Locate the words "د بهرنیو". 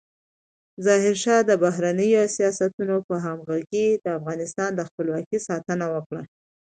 1.49-2.23